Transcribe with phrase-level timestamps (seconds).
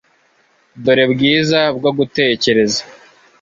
[0.83, 2.81] Dore bwiza bwo gutekereza